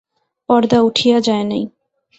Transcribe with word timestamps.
পর্দা 0.49 0.77
উঠিয়া 0.81 1.17
যায় 1.19 1.43
নাই। 1.43 1.63